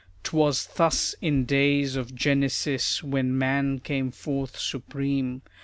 [0.23, 5.43] 'Twas thus in days of Genesis, When man came forth supreme.